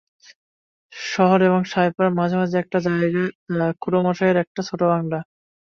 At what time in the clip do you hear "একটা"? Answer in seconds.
2.59-2.77